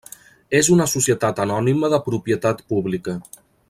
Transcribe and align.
És 0.59 0.69
una 0.75 0.87
societat 0.93 1.43
anònima 1.45 1.93
de 1.95 2.03
propietat 2.09 2.67
pública. 2.73 3.19